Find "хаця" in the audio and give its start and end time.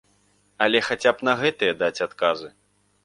0.87-1.13